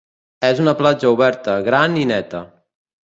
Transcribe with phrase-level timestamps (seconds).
[0.47, 2.43] És una platja oberta, gran i neta.